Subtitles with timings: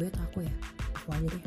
[0.00, 0.54] gue atau aku ya?
[1.04, 1.44] Aku aja deh.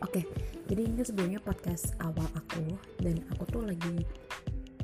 [0.00, 0.24] Oke
[0.66, 4.02] jadi ini sebenarnya podcast awal aku dan aku tuh lagi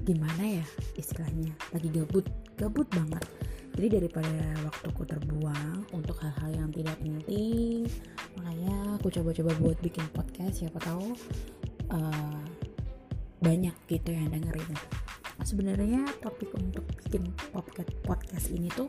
[0.06, 1.50] gimana ya istilahnya?
[1.74, 3.26] Lagi gabut gabut banget.
[3.74, 7.90] Jadi daripada waktuku terbuang untuk hal-hal yang tidak penting
[8.38, 11.18] makanya aku coba-coba buat bikin podcast siapa tahu
[11.90, 12.42] uh,
[13.42, 14.78] banyak gitu yang dengerin.
[15.42, 18.86] Sebenarnya topik untuk bikin podcast podcast ini tuh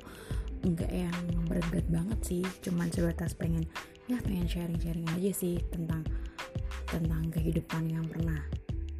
[0.61, 1.15] enggak yang
[1.49, 2.45] berat-berat banget sih.
[2.61, 3.65] Cuman sebatas pengen
[4.11, 6.03] ya pengen sharing-sharing aja sih tentang
[6.91, 8.39] tentang kehidupan yang pernah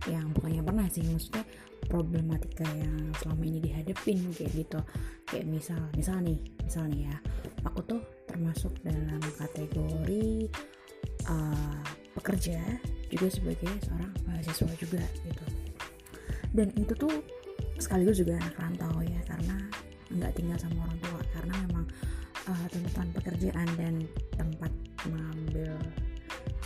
[0.08, 1.44] yang bukannya pernah sih maksudnya
[1.88, 4.80] problematika yang selama ini dihadapin kayak gitu.
[5.28, 7.16] Kayak misal misal nih misal nih ya
[7.64, 10.50] aku tuh termasuk dalam kategori
[11.28, 11.84] uh,
[12.20, 12.60] pekerja
[13.12, 15.46] juga sebagai seorang mahasiswa juga gitu.
[16.54, 17.24] Dan itu tuh
[17.80, 19.58] sekaligus juga anak rantau ya karena
[20.14, 21.86] nggak tinggal sama orang tua karena memang
[22.48, 23.94] uh, tuntutan pekerjaan dan
[24.38, 24.72] tempat
[25.10, 25.74] mengambil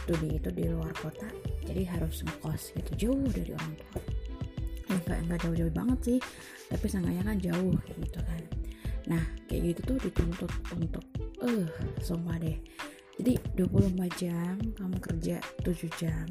[0.03, 1.27] studi itu di luar kota
[1.67, 3.99] jadi harus ngekos gitu jauh dari orang tua.
[4.87, 6.19] Enggak enggak jauh-jauh banget sih
[6.71, 8.41] tapi seenggaknya kan jauh gitu kan.
[9.11, 11.03] Nah kayak gitu tuh dituntut untuk
[11.43, 11.67] eh uh,
[11.99, 12.55] sumpah deh.
[13.17, 16.27] Jadi 24 jam kamu kerja 7 jam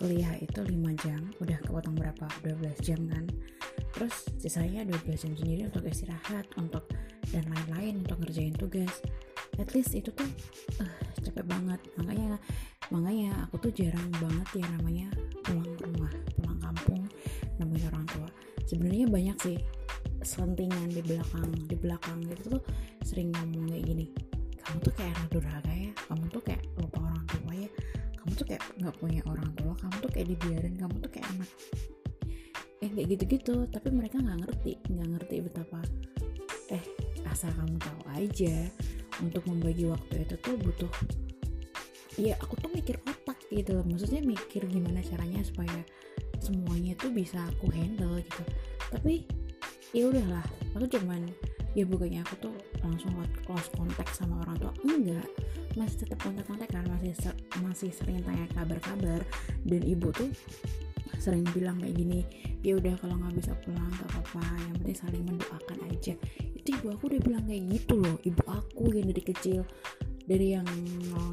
[0.00, 2.26] kuliah itu 5 jam udah kepotong berapa?
[2.42, 3.24] 12 jam kan.
[3.96, 6.88] Terus sisanya 12 jam sendiri untuk istirahat untuk
[7.30, 9.04] dan lain-lain untuk ngerjain tugas.
[9.60, 10.26] At least itu tuh
[10.80, 11.80] uh, capek banget.
[12.00, 12.36] Makanya
[12.90, 15.08] makanya aku tuh jarang banget ya namanya
[15.44, 17.02] pulang rumah pulang kampung
[17.60, 18.28] nemuin orang tua.
[18.66, 19.58] Sebenarnya banyak sih
[20.20, 22.62] selentingan di belakang di belakang gitu tuh
[23.04, 24.06] sering ngomong kayak gini
[24.60, 27.70] kamu tuh kayak anak durhaka ya kamu tuh kayak lupa orang tua ya
[28.20, 31.50] kamu tuh kayak nggak punya orang tua kamu tuh kayak dibiarin kamu tuh kayak anak.
[32.80, 35.80] Eh kayak gitu-gitu tapi mereka nggak ngerti nggak ngerti betapa
[36.70, 36.84] eh
[37.28, 38.56] asal kamu tahu aja
[39.22, 40.92] untuk membagi waktu itu tuh butuh
[42.18, 43.84] ya aku tuh mikir otak gitu loh.
[43.86, 45.80] Maksudnya mikir gimana caranya supaya
[46.42, 48.42] semuanya tuh bisa aku handle gitu.
[48.92, 49.24] Tapi
[49.96, 50.44] ya udahlah.
[50.76, 51.30] Aku cuman
[51.72, 53.14] ya bukannya aku tuh langsung
[53.46, 54.72] close contact sama orang tua.
[54.84, 55.28] Enggak.
[55.78, 56.84] Masih tetap kontak-kontak kan.
[56.88, 59.22] Masih ser masih sering tanya kabar-kabar.
[59.62, 60.28] Dan ibu tuh
[61.18, 62.20] sering bilang kayak gini
[62.60, 66.14] ya udah kalau nggak bisa pulang gak apa-apa yang penting saling mendoakan aja.
[66.52, 69.60] Itu ibu aku udah bilang kayak gitu loh ibu aku yang dari kecil
[70.28, 70.68] dari yang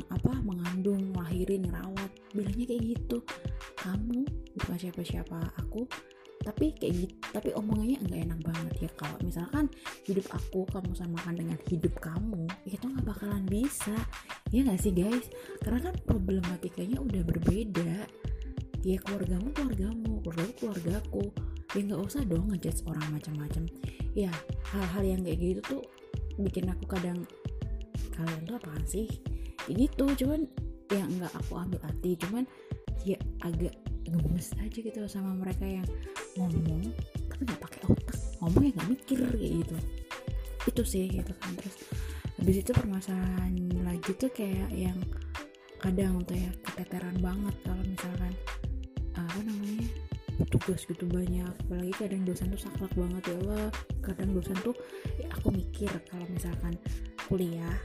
[0.10, 3.18] apa mengandung lahirin ngerawat bilangnya kayak gitu.
[3.78, 4.26] Kamu
[4.58, 5.86] bukan siapa-siapa aku
[6.38, 8.90] tapi kayak gitu tapi omongannya enggak enak banget ya.
[8.96, 9.66] Kalau misalkan
[10.08, 13.96] hidup aku kamu samakan dengan hidup kamu itu nggak bakalan bisa.
[14.56, 15.28] Ya nggak sih guys?
[15.60, 18.08] Karena kan problematikanya udah berbeda
[18.86, 21.24] ya keluargamu keluargamu keluargaku keluargaku.
[21.76, 23.64] Ya nggak usah dong ngejudge orang macam-macam.
[24.18, 24.32] Ya
[24.74, 25.84] hal-hal yang kayak gitu tuh
[26.40, 27.28] bikin aku kadang
[28.16, 29.08] kalian tuh apaan sih?
[29.70, 30.06] Ya gitu.
[30.26, 30.48] Cuman
[30.90, 32.16] ya nggak aku ambil hati.
[32.18, 32.44] Cuman
[33.04, 33.76] ya agak
[34.08, 35.88] gemes aja gitu sama mereka yang
[36.40, 36.88] ngomong
[37.28, 38.18] tapi nggak pakai otak.
[38.40, 39.76] Ngomongnya nggak mikir kayak gitu.
[40.68, 41.52] Itu sih gitu kan.
[41.60, 41.76] Terus
[42.38, 44.98] habis itu permasalahan lagi tuh kayak yang
[45.78, 48.34] kadang tuh ya keteteran banget kalau misalkan
[49.18, 49.90] apa namanya?
[50.54, 51.50] Tugas gitu banyak.
[51.66, 53.36] Apalagi kadang dosen tuh saklek banget ya.
[53.42, 53.68] Allah
[54.06, 54.78] kadang dosen tuh
[55.18, 56.78] ya aku mikir kalau misalkan
[57.26, 57.76] kuliah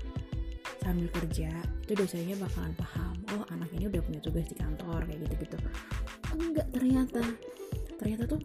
[0.83, 1.51] sambil kerja
[1.87, 5.57] itu dosennya bakalan paham oh anak ini udah punya tugas di kantor kayak gitu gitu
[6.37, 7.23] enggak ternyata.
[7.99, 8.41] Ternyata tuh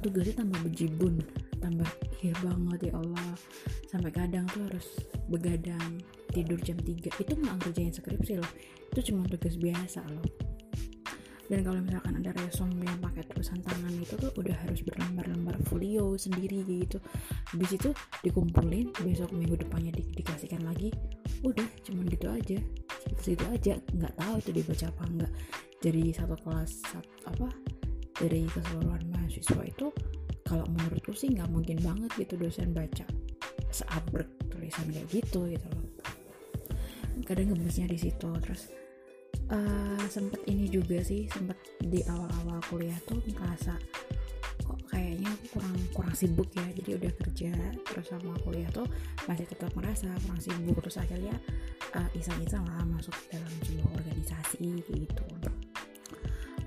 [0.00, 1.20] tugasnya tambah bejibun
[1.60, 1.90] tambah
[2.24, 3.30] iya banget ya Allah.
[3.92, 4.86] Sampai kadang tuh harus
[5.28, 6.00] begadang
[6.32, 8.50] tidur jam 3 itu nggak ngerjain skripsi loh.
[8.90, 10.49] Itu cuma tugas biasa loh
[11.50, 16.14] dan kalau misalkan ada resume yang pakai tulisan tangan itu tuh udah harus berlembar-lembar folio
[16.14, 17.02] sendiri gitu.
[17.50, 17.90] Habis itu
[18.22, 20.94] dikumpulin besok minggu depannya di dikasihkan lagi
[21.42, 22.58] udah cuman gitu aja.
[23.26, 25.32] Itu aja nggak tahu itu dibaca apa enggak
[25.80, 27.48] jadi satu kelas satu, apa
[28.14, 29.90] dari keseluruhan mahasiswa itu
[30.46, 33.08] kalau menurutku sih nggak mungkin banget gitu dosen baca
[33.74, 35.82] seabrek tulisan kayak gitu gitu loh.
[37.26, 38.79] Kadang gemesnya di situ terus
[39.50, 43.74] uh, sempet ini juga sih sempet di awal-awal kuliah tuh ngerasa
[44.60, 46.66] kok kayaknya aku kurang kurang sibuk ya.
[46.78, 47.52] Jadi udah kerja
[47.86, 48.86] terus sama kuliah tuh
[49.26, 50.78] masih tetap merasa kurang sibuk.
[50.86, 51.34] Terus akhirnya
[51.98, 55.26] uh, iseng-iseng lah masuk dalam sebuah organisasi gitu.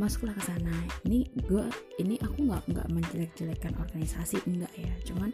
[0.01, 0.74] Masuklah ke sana.
[1.07, 1.63] Ini gue
[2.01, 4.94] ini aku nggak nggak menjelek-jelekan organisasi enggak ya.
[5.07, 5.29] Cuman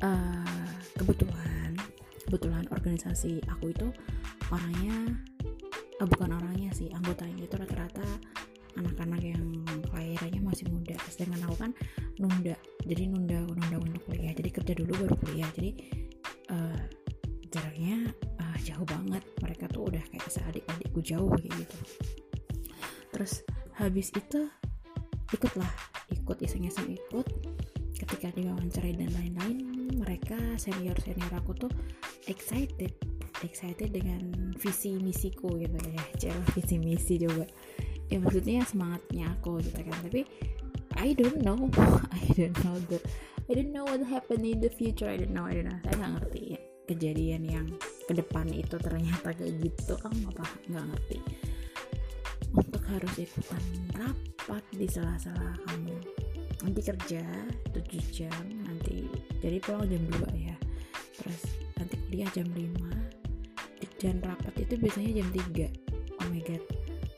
[0.00, 1.76] uh, kebetulan
[2.24, 3.92] kebetulan organisasi aku itu
[4.48, 5.20] orangnya
[6.02, 8.02] uh, bukan orangnya sih anggotanya itu rata-rata
[8.74, 9.44] anak-anak yang
[9.86, 10.98] kelahirannya masih muda.
[11.06, 11.70] Sedangkan aku kan
[12.18, 14.34] nunda jadi nunda nunda untuk kuliah.
[14.34, 15.50] Jadi kerja dulu baru kuliah.
[15.54, 15.70] Jadi
[16.50, 16.80] uh,
[17.52, 18.10] jaraknya
[18.42, 19.22] uh, jauh banget.
[19.44, 21.76] Mereka tuh udah kayak seadik-adikku jauh kayak gitu.
[23.12, 23.32] Terus
[23.76, 24.48] habis itu
[25.30, 25.70] ikutlah
[26.10, 27.28] ikut iseng-iseng ikut.
[27.92, 29.58] Ketika diwawancara dan lain-lain
[29.94, 31.72] mereka senior senior aku tuh
[32.26, 32.90] excited
[33.44, 36.04] excited dengan visi misiku gitu ya.
[36.18, 37.46] Cewek visi misi coba
[38.12, 39.98] ya maksudnya semangatnya aku gitu kan.
[40.04, 40.22] Tapi
[41.00, 41.70] I don't know.
[42.16, 42.98] I don't know the
[43.48, 45.08] I don't know what happen in the future.
[45.08, 45.80] I don't know I don't know.
[45.82, 47.66] Saya nggak ngerti ya kejadian yang
[48.04, 49.96] ke depan itu ternyata kayak gitu.
[49.96, 51.18] Aku nggak paham nggak ngerti.
[52.52, 53.64] Untuk harus ikutan
[53.96, 55.96] rapat di sela-sela kamu.
[56.62, 57.24] Nanti kerja
[57.74, 59.08] 7 jam nanti
[59.40, 60.56] jadi pulang jam 2 ya.
[61.16, 61.40] Terus
[61.80, 63.01] nanti kuliah jam 5
[64.02, 66.62] dan rapat itu biasanya jam 3 oh my god.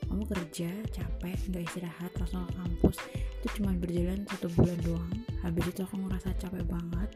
[0.05, 2.97] Kamu kerja capek nggak istirahat langsung ke kampus.
[3.41, 5.13] Itu cuma berjalan satu bulan doang.
[5.41, 7.09] Habis itu aku ngerasa capek banget.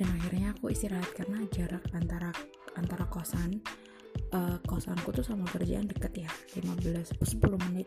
[0.00, 2.32] Dan akhirnya aku istirahat karena jarak antara
[2.74, 3.62] antara kosan
[4.32, 7.86] uh, kosanku tuh sama kerjaan deket ya 15 10 menit.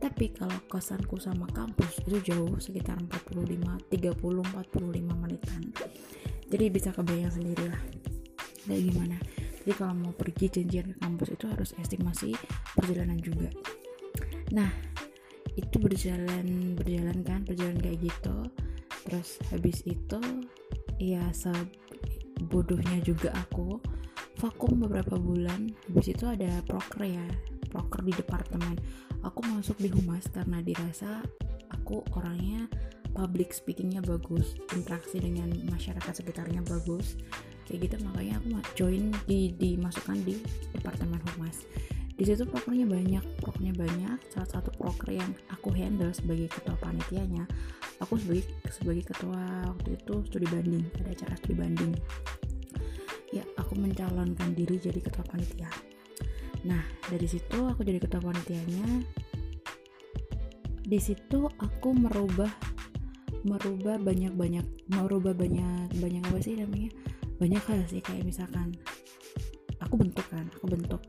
[0.00, 5.62] Tapi kalau kosanku sama kampus itu jauh sekitar 45 30 45 menitan.
[6.48, 7.82] Jadi bisa kebayang sendiri lah
[8.70, 9.16] kayak gimana
[9.60, 12.32] jadi kalau mau pergi janjian ke kampus itu harus estimasi
[12.72, 13.52] perjalanan juga.
[14.56, 14.72] Nah
[15.52, 18.36] itu berjalan berjalan kan berjalan kayak gitu.
[19.04, 20.20] Terus habis itu
[20.96, 23.76] ya sebodohnya juga aku
[24.40, 25.68] vakum beberapa bulan.
[25.92, 27.26] Habis itu ada proker ya
[27.68, 28.80] proker di departemen.
[29.20, 31.20] Aku masuk di humas karena dirasa
[31.68, 32.64] aku orangnya
[33.12, 37.20] public speakingnya bagus interaksi dengan masyarakat sekitarnya bagus
[37.70, 40.42] kayak gitu makanya aku join di dimasukkan di
[40.74, 41.62] departemen humas
[42.18, 47.46] di situ prokernya banyak prokernya banyak salah satu proker yang aku handle sebagai ketua panitianya
[48.02, 51.94] aku sebagai sebagai ketua waktu itu studi banding ada acara studi banding
[53.30, 55.70] ya aku mencalonkan diri jadi ketua panitia
[56.68, 58.84] Nah, dari situ aku jadi ketua panitianya.
[60.84, 62.50] Di situ aku merubah
[63.40, 66.92] merubah banyak-banyak merubah banyak banyak apa sih namanya?
[67.40, 68.76] Banyak hal sih kayak misalkan
[69.80, 71.00] aku bentuk kan, aku bentuk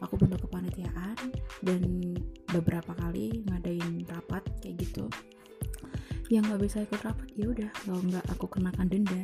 [0.00, 1.16] aku bentuk kepanitiaan
[1.64, 1.80] dan
[2.52, 5.04] beberapa kali ngadain rapat kayak gitu.
[6.32, 9.22] Yang nggak bisa ikut rapat ya udah kalau nggak aku kenakan denda.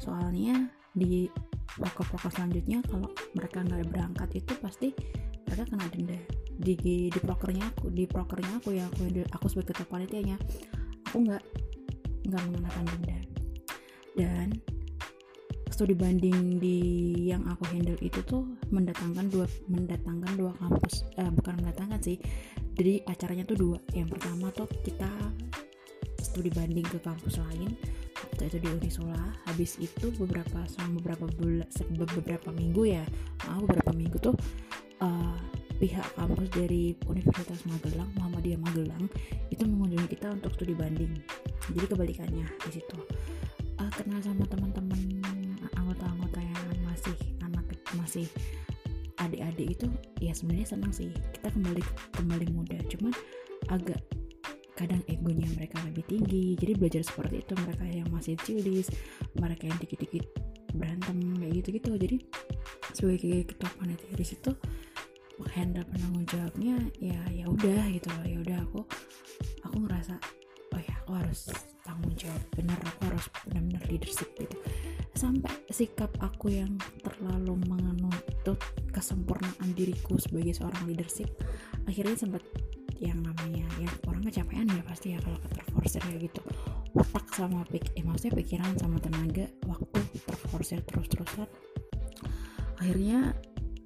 [0.00, 1.28] Soalnya di
[1.76, 4.88] pokok-pokok selanjutnya kalau mereka nggak berangkat itu pasti
[5.44, 6.18] mereka kena denda.
[6.56, 6.74] Di
[7.08, 10.36] di prokernya aku di prokernya aku yang aku aku sebagai ketua panitianya
[11.08, 11.44] aku nggak
[12.32, 13.18] nggak mengenakan denda.
[14.12, 14.48] Dan
[15.72, 16.78] studi banding di
[17.32, 21.08] yang aku handle itu tuh mendatangkan dua mendatangkan dua kampus.
[21.16, 22.20] Eh, bukan mendatangkan sih.
[22.76, 23.78] Jadi acaranya tuh dua.
[23.96, 25.08] Yang pertama tuh kita
[26.22, 27.74] studi banding ke kampus lain
[28.14, 30.64] waktu itu di Unisula habis itu beberapa
[30.94, 33.04] beberapa bulan beberapa minggu ya
[33.44, 34.34] maaf beberapa minggu tuh
[35.02, 35.36] uh,
[35.82, 39.10] pihak kampus dari Universitas Magelang Muhammadiyah Magelang
[39.50, 41.10] itu mengunjungi kita untuk studi banding.
[41.74, 42.98] Jadi kebalikannya di situ.
[43.82, 45.21] Uh, kenal sama teman-teman
[48.12, 48.28] masih
[49.24, 49.88] adik-adik itu
[50.20, 51.08] ya sebenarnya senang sih.
[51.32, 51.80] Kita kembali
[52.12, 53.16] kembali muda cuman
[53.72, 54.04] agak
[54.76, 56.52] kadang egonya mereka lebih tinggi.
[56.60, 58.92] Jadi belajar seperti itu mereka yang masih cilis
[59.40, 60.28] mereka yang dikit-dikit
[60.76, 61.90] berantem kayak gitu-gitu.
[61.96, 62.16] Jadi
[62.92, 64.52] sebagai ketua panitia di situ
[65.56, 68.26] handle penanggung jawabnya ya ya udah gitu loh.
[68.28, 68.80] Ya udah aku
[69.64, 70.20] aku ngerasa
[70.72, 71.52] oh ya aku harus
[71.82, 72.42] tanggung jawab.
[72.56, 74.56] Bener aku harus benar-benar leadership gitu.
[75.12, 76.72] Sampai sikap aku yang
[77.04, 78.58] terlalu menuntut
[78.90, 81.28] kesempurnaan diriku sebagai seorang leadership
[81.86, 82.42] akhirnya sempat
[83.02, 86.40] yang namanya ya orang kecapean ya pasti ya kalau terforsir kayak gitu.
[86.94, 91.50] Otak sama pik eh maksudnya pikiran sama tenaga waktu terforsir terus-terusan.
[92.78, 93.34] Akhirnya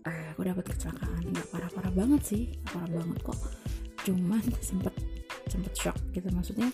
[0.04, 1.32] eh, aku dapat kecelakaan.
[1.32, 3.40] Nggak parah-parah banget sih parah banget kok.
[4.04, 4.94] Cuman sempet
[5.56, 6.28] sempet shock gitu.
[6.30, 6.68] Maksudnya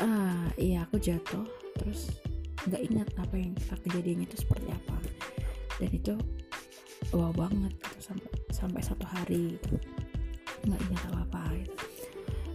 [0.00, 1.44] ah iya aku jatuh
[1.76, 2.08] terus
[2.64, 4.96] nggak ingat apa yang kejadiannya itu seperti apa.
[5.76, 6.14] Dan itu
[7.12, 9.76] wow banget gitu sampai sampai satu hari gitu.
[10.64, 11.74] Nggak ingat apa apa gitu.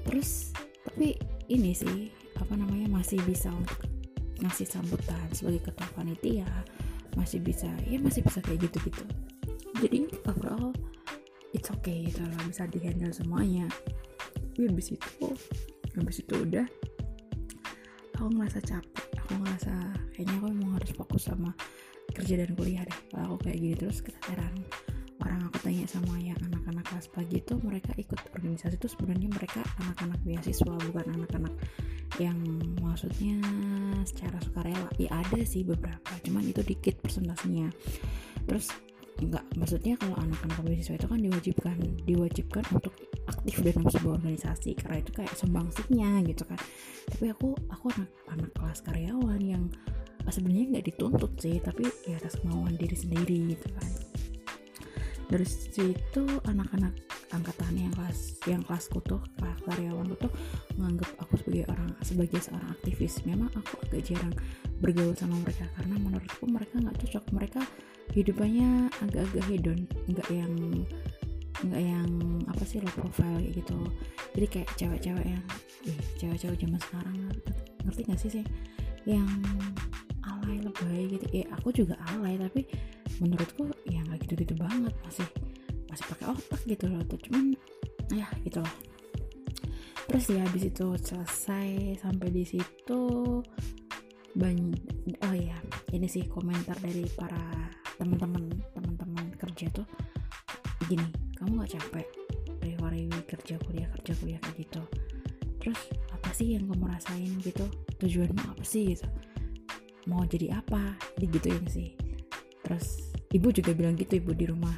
[0.06, 0.54] terus
[0.86, 1.18] tapi
[1.50, 3.90] ini sih apa namanya masih bisa untuk
[4.44, 6.48] ngasih sambutan sebagai ketua panitia
[7.16, 9.06] masih bisa ya masih bisa kayak gitu gitu
[9.80, 10.76] jadi overall
[11.56, 13.66] it's okay gitu bisa dihandle semuanya
[14.56, 15.28] tapi habis itu
[16.00, 16.64] habis itu udah
[18.16, 19.06] aku ngerasa capek.
[19.20, 19.74] Aku ngerasa
[20.16, 21.52] kayaknya aku emang harus fokus sama
[22.16, 23.00] kerja dan kuliah deh.
[23.12, 24.56] Kalau aku kayak gini terus keteteran.
[25.20, 29.60] Orang aku tanya sama yang anak-anak kelas pagi itu mereka ikut organisasi itu sebenarnya mereka
[29.84, 31.54] anak-anak beasiswa bukan anak-anak
[32.16, 32.40] yang
[32.80, 33.36] maksudnya
[34.08, 34.88] secara suka sukarela.
[34.96, 37.76] Ya ada sih beberapa cuman itu dikit persentasenya.
[38.48, 38.72] Terus
[39.20, 42.96] enggak maksudnya kalau anak-anak beasiswa itu kan diwajibkan diwajibkan untuk
[43.26, 46.60] aktif dalam sebuah organisasi karena itu kayak sumbangsihnya gitu kan.
[47.10, 49.64] Tapi aku aku anak anak kelas karyawan yang
[50.30, 53.92] sebenarnya nggak dituntut sih tapi ya atas kemauan diri sendiri gitu kan.
[55.26, 56.94] Dari situ anak-anak
[57.34, 60.30] angkatan yang kelas yang kelasku tuh kelas karyawan tuh
[60.78, 63.26] menganggap aku sebagai orang sebagai seorang aktivis.
[63.26, 64.34] Memang aku agak jarang
[64.80, 67.26] bergaul sama mereka karena menurutku mereka nggak cocok.
[67.34, 67.62] Mereka
[68.14, 69.80] hidupannya agak-agak hedon
[70.14, 70.54] nggak yang
[71.66, 72.10] nggak yang
[72.46, 73.78] apa sih low profile kayak gitu.
[74.38, 75.44] Jadi kayak cewek-cewek yang
[76.18, 77.16] cewek-cewek zaman sekarang
[77.86, 78.46] ngerti gak sih sih
[79.06, 79.30] yang
[80.26, 81.26] alay lebay gitu.
[81.30, 82.66] Ya aku juga alay tapi
[83.22, 85.28] menurutku ya nggak gitu-gitu banget masih
[85.90, 87.02] masih pakai otak gitu loh.
[87.06, 87.54] Tuh cuman
[88.10, 88.76] ya gitu loh.
[90.06, 93.02] Terus ya habis itu selesai sampai di situ
[94.36, 94.76] banyak
[95.24, 95.56] oh ya
[95.96, 99.88] ini sih komentar dari para teman-teman teman-teman kerja tuh.
[100.86, 102.08] Gini kamu nggak capek
[102.58, 104.82] hari-hari kerja kuliah kerja kuliah kayak gitu?
[105.62, 107.70] Terus apa sih yang kamu rasain gitu?
[108.02, 109.06] Tujuanmu apa sih gitu?
[110.10, 110.98] Mau jadi apa?
[111.22, 111.94] Digituin sih.
[112.66, 114.74] Terus ibu juga bilang gitu ibu di rumah.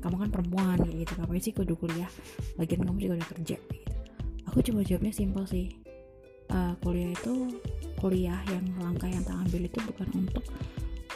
[0.00, 1.12] Kamu kan perempuan gitu.
[1.20, 2.08] Ngapain sih kudu kuliah?
[2.56, 3.92] Lagian kamu juga udah kerja gitu.
[4.48, 5.76] Aku cuma jawabnya simpel sih.
[6.48, 7.60] Uh, kuliah itu
[8.00, 10.44] kuliah yang langkah yang tak ambil itu bukan untuk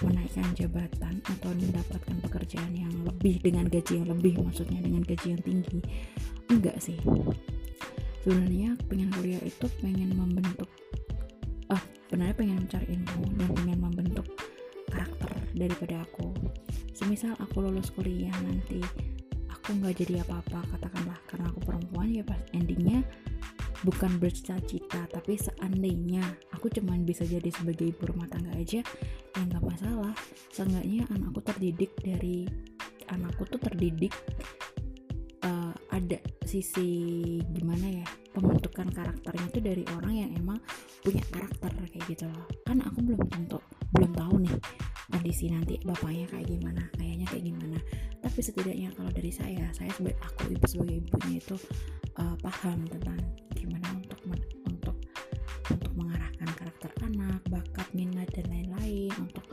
[0.05, 5.43] menaikkan jabatan atau mendapatkan pekerjaan yang lebih dengan gaji yang lebih maksudnya dengan gaji yang
[5.45, 5.81] tinggi?
[6.49, 6.99] Enggak sih.
[8.21, 10.69] Sebenarnya pengen kuliah itu pengen membentuk
[11.73, 14.27] ah sebenarnya pengen mencari ilmu dan pengen membentuk
[14.91, 16.35] karakter daripada aku.
[16.93, 18.85] Semisal aku lulus kuliah nanti
[19.49, 21.17] aku nggak jadi apa-apa katakanlah.
[21.31, 23.01] Karena aku perempuan ya pas endingnya
[23.81, 26.21] bukan bercita-cita tapi seandainya
[26.53, 28.85] aku cuman bisa jadi sebagai ibu rumah tangga aja
[29.37, 30.13] ya nggak masalah.
[30.53, 32.45] Seenggaknya anakku terdidik dari
[33.09, 34.13] anakku tuh terdidik
[35.47, 40.59] uh, ada sisi gimana ya pembentukan karakternya itu dari orang yang emang
[41.01, 42.47] punya karakter kayak gitu loh.
[42.67, 43.59] Kan aku belum tentu
[43.97, 44.57] belum tahu nih
[45.11, 47.79] kondisi nanti bapaknya kayak gimana kayaknya kayak gimana.
[48.21, 51.57] Tapi setidaknya kalau dari saya saya sebagai aku ibu sebagai ibunya itu
[52.17, 53.19] uh, paham tentang
[53.55, 54.97] gimana untuk men, untuk
[55.71, 59.45] untuk mengarahkan karakter anak bakat minat dan lain-lain untuk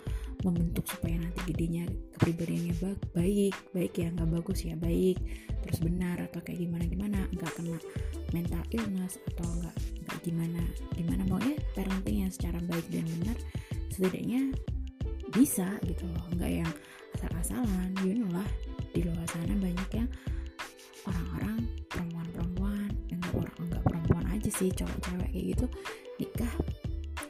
[0.45, 5.17] membentuk supaya nanti gedenya kepribadiannya baik baik baik ya nggak bagus ya baik
[5.65, 7.81] terus benar atau kayak gimana gimana nggak kena
[8.31, 9.75] mental illness atau nggak
[10.07, 10.61] nggak gimana
[10.93, 13.37] gimana mau ya parenting yang secara baik dan benar.
[13.91, 14.53] Setidaknya
[15.37, 16.25] bisa gitu loh.
[16.33, 16.71] Nggak yang
[17.13, 18.47] asal-asalan you know lah.
[18.89, 20.09] Di luar sana banyak yang
[21.05, 21.57] orang-orang
[21.93, 25.65] perempuan-perempuan enggak orang enggak perempuan aja sih cowok-cewek kayak gitu
[26.17, 26.53] nikah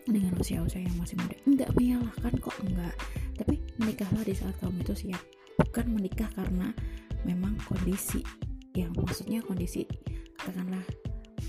[0.07, 1.35] dengan usia-usia yang masih muda.
[1.43, 2.95] Enggak menyalahkan kok enggak
[3.35, 5.21] tapi menikahlah di saat kamu itu siap.
[5.59, 6.71] Bukan menikah karena
[7.27, 8.23] memang kondisi
[8.77, 9.83] yang maksudnya kondisi
[10.37, 10.85] katakanlah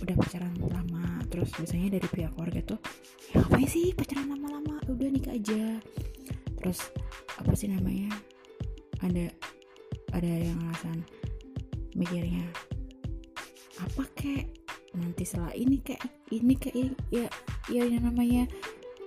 [0.00, 2.81] udah pacaran lama terus biasanya dari pihak keluarga tuh
[3.35, 4.81] ya apa sih pacaran lama-lama?
[4.88, 5.79] Udah nikah aja
[6.59, 6.91] terus
[7.38, 8.11] apa sih namanya?
[9.00, 9.31] Ada
[10.15, 11.07] ada yang alasan
[11.95, 12.45] mikirnya
[13.79, 14.50] apa kek?
[14.99, 16.03] Nanti setelah ini kayak
[16.35, 17.27] ini kayak ya
[17.71, 18.50] ya yang namanya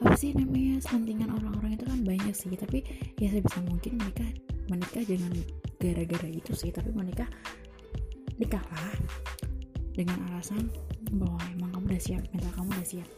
[0.01, 2.55] apa sih namanya selentingan orang-orang itu kan banyak sih.
[2.55, 2.81] Tapi
[3.19, 4.29] ya sebisa mungkin menikah
[4.71, 5.33] menikah jangan
[5.77, 6.71] gara-gara itu sih.
[6.71, 7.27] Tapi menikah
[8.39, 8.95] nikahlah
[9.91, 10.71] dengan alasan
[11.11, 13.09] bahwa emang kamu udah siap mental kamu udah siap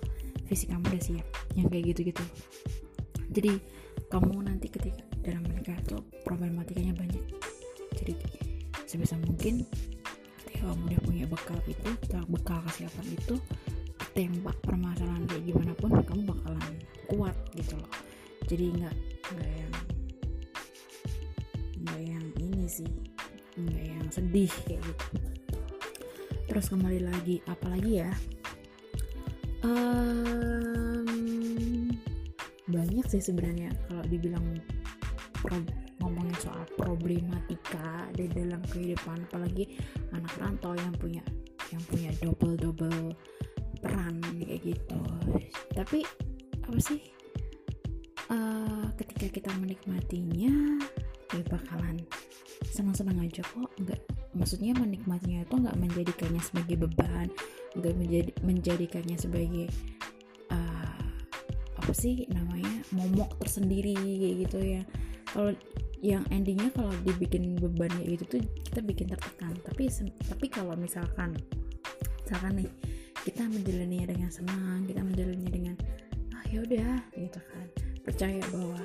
[0.50, 2.26] fisik kamu udah siap yang kayak gitu-gitu.
[3.34, 3.54] Jadi
[4.14, 7.26] kamu nanti ketika dalam menikah itu problematikanya banyak.
[7.98, 8.14] Jadi
[8.86, 9.66] sebisa mungkin
[10.38, 11.90] ketika kamu udah punya bekal itu
[12.30, 13.42] bekal kesiapan itu
[14.14, 16.74] tembak permasalahan kayak gimana pun kamu bakalan
[17.10, 17.90] kuat gitu loh.
[18.46, 18.96] Jadi nggak
[19.34, 19.74] nggak yang
[21.82, 22.92] nggak yang ini sih
[23.58, 25.06] nggak yang sedih kayak gitu.
[26.54, 28.14] Terus kembali lagi apalagi ya?
[29.66, 30.93] Banyak
[33.14, 34.42] sih sebenarnya kalau dibilang
[36.02, 39.78] ngomongin soal problematika di dalam kehidupan apalagi
[40.18, 41.22] anak rantau yang punya
[41.70, 43.14] yang punya double double
[43.84, 45.02] peran kayak gitu.
[45.78, 46.02] Tapi
[46.66, 47.02] apa sih?
[48.32, 50.80] Uh, ketika kita menikmatinya
[51.36, 52.02] ya bakalan
[52.72, 53.70] senang-senang aja kok.
[53.78, 54.00] Nggak
[54.34, 57.30] maksudnya menikmatinya itu nggak menjadikannya sebagai beban
[57.78, 59.66] nggak menjadi menjadikannya sebagai
[61.84, 63.92] apa sih namanya momok tersendiri
[64.40, 64.88] gitu ya.
[65.28, 65.52] Kalau
[66.00, 69.52] yang endingnya kalau dibikin beban kayak gitu tuh kita bikin tertekan.
[69.68, 69.92] Tapi
[70.24, 71.36] tapi kalau misalkan
[72.24, 72.70] misalkan nih
[73.28, 75.76] kita menjalaninya dengan senang kita menjalaninya dengan
[76.32, 77.68] ah ya udah gitu kan.
[78.08, 78.80] Percaya bahwa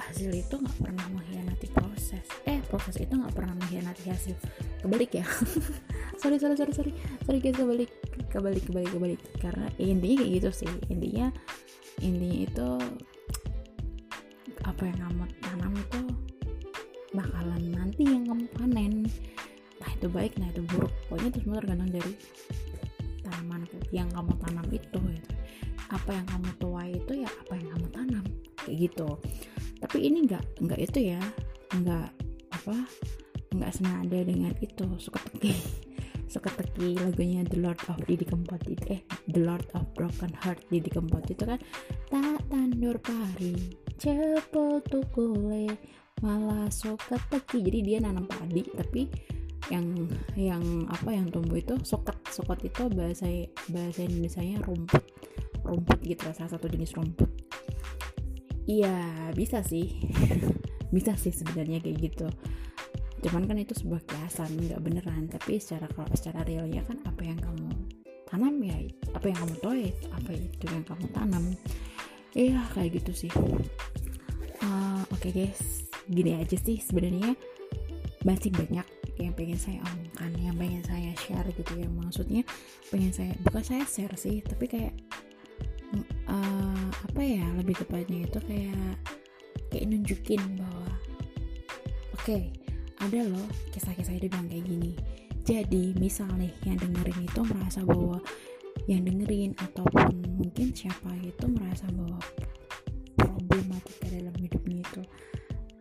[0.00, 2.24] hasil itu nggak pernah mengkhianati proses.
[2.48, 4.36] Eh proses itu nggak pernah mengkhianati hasil.
[4.80, 5.28] Kebalik ya
[6.18, 6.92] sorry sorry sorry sorry.
[7.24, 7.90] Sorry guys kebalik
[8.32, 9.20] kebalik kebalik kebalik.
[9.40, 10.70] Karena ya, intinya kayak gitu sih.
[10.90, 11.26] Intinya
[12.00, 12.68] intinya itu
[14.66, 16.00] apa yang kamu tanam itu
[17.14, 18.92] bakalan nanti yang kamu panen
[19.76, 20.92] nah itu baik nah itu buruk.
[21.08, 22.12] Pokoknya itu semua tergantung dari
[23.22, 25.00] tanaman yang kamu tanam itu gitu.
[25.86, 28.24] apa yang kamu tuai itu ya apa yang kamu tanam
[28.58, 29.08] kayak gitu.
[29.78, 31.20] Tapi ini enggak enggak itu ya.
[31.70, 32.10] Enggak
[32.50, 32.74] apa
[33.54, 34.86] enggak senada dengan itu.
[34.98, 35.85] Suka teki
[36.26, 38.60] suka teki lagunya The Lord of Didi Kempot.
[38.66, 41.24] Itu eh The Lord of Broken Heart Didi Kempot.
[41.26, 41.58] Itu kan
[42.10, 43.54] tak tandur pari
[43.96, 45.72] cepet tukule
[46.24, 49.04] malah suka teki jadi dia nanam padi tapi
[49.68, 52.14] yang yang apa yang tumbuh itu soket.
[52.30, 53.26] Soket itu bahasa
[53.70, 55.04] bahasa Indonesia rumput.
[55.66, 57.30] Rumput gitu salah satu jenis rumput.
[58.66, 59.90] Iya bisa sih.
[60.86, 62.30] Bisa sih sebenarnya kayak gitu
[63.24, 65.28] cuman kan itu sebuah kiasan nggak beneran.
[65.30, 67.70] Tapi secara kalau secara realnya kan apa yang kamu
[68.26, 68.76] tanam ya
[69.14, 71.44] apa yang kamu tuai apa itu yang kamu tanam.
[72.36, 73.32] Iya kayak gitu sih.
[74.60, 77.32] Uh, oke okay guys gini aja sih sebenarnya.
[78.26, 81.88] Masih banyak yang pengen saya omongkan yang pengen saya share gitu ya.
[81.88, 82.42] Maksudnya
[82.92, 84.94] pengen saya bukan saya share sih tapi kayak
[86.28, 88.96] uh, apa ya lebih tepatnya itu kayak
[89.70, 90.90] kayak nunjukin bahwa
[92.14, 92.52] oke okay,
[93.00, 94.92] ada loh kisah-kisah itu bilang kayak gini.
[95.46, 98.18] Jadi misal nih yang dengerin itu merasa bahwa
[98.90, 102.18] yang dengerin ataupun mungkin siapa itu merasa bahwa
[103.14, 105.02] problematika dalam hidupnya itu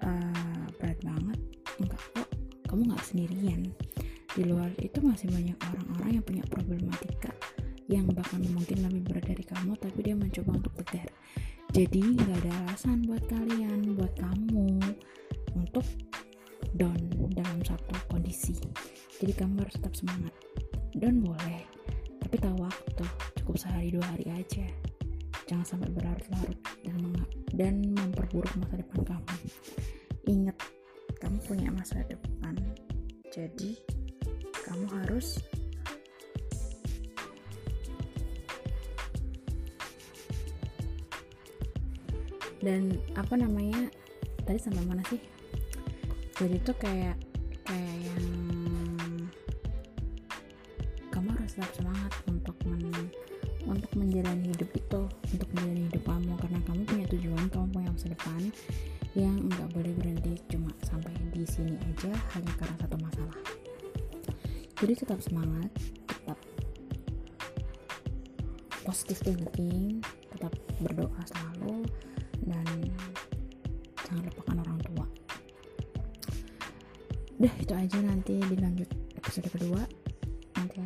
[0.05, 1.39] uh, berat banget.
[1.81, 2.29] Enggak kok
[2.69, 3.61] kamu nggak sendirian.
[4.35, 7.31] Di luar itu masih banyak orang-orang yang punya problematika
[7.85, 11.09] yang bahkan mungkin lebih berat dari kamu tapi dia mencoba untuk tegar.
[11.73, 14.79] Jadi nggak ada alasan buat kalian buat kamu
[15.57, 15.85] untuk
[16.75, 17.04] down
[17.45, 18.57] dalam satu kondisi.
[19.21, 20.33] Jadi kamu harus tetap semangat.
[20.97, 21.61] Down boleh
[22.25, 23.05] tapi tahu waktu
[23.37, 24.65] cukup sehari dua hari aja.
[25.45, 26.97] Jangan sampai berlarut-larut dan
[27.53, 29.35] dan memperburuk masa depan kamu.
[30.25, 30.57] Ingat
[31.21, 32.57] kamu punya masa depan.
[33.29, 33.77] Jadi
[34.65, 35.37] kamu harus
[42.65, 43.93] dan apa namanya?
[44.43, 45.21] Tadi sampai mana sih?
[46.35, 47.15] Jadi tuh kayak
[47.65, 48.25] kayak yang
[51.11, 52.87] kamu harus tetap semangat untuk men,
[53.65, 55.01] untuk menjalani hidup itu
[55.33, 56.33] untuk menjalani hidup kamu.
[56.39, 58.41] Karena kamu punya tujuan kamu punya masa depan
[59.15, 63.39] yang nggak boleh berhenti cuma sampai di sini aja hanya karena satu masalah.
[64.75, 65.71] Jadi tetap semangat
[66.07, 66.39] tetap
[68.85, 71.74] positive thinking tetap berdoa selalu
[77.45, 78.89] udah itu aja nanti dilanjut
[79.21, 79.85] episode kedua
[80.57, 80.81] nanti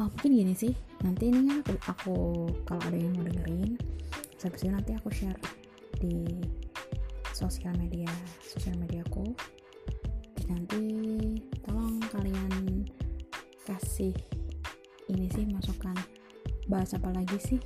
[0.00, 0.72] oh mungkin gini sih
[1.04, 2.16] nanti ini kan aku, aku
[2.64, 3.76] kalau ada yang mau dengerin
[4.40, 5.36] habis nanti aku share
[6.00, 6.40] di
[7.36, 8.08] sosial media
[8.40, 9.36] sosial mediaku
[10.48, 10.80] nanti
[11.60, 12.88] tolong kalian
[13.68, 14.16] kasih
[15.12, 15.92] ini sih masukan
[16.72, 17.60] bahas apa lagi sih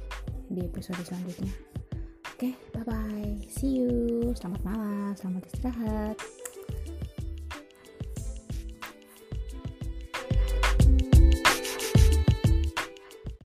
[0.51, 1.55] di episode selanjutnya
[2.41, 3.37] Oke, okay, bye bye.
[3.53, 4.33] See you.
[4.33, 6.40] Selamat malam, selamat istirahat.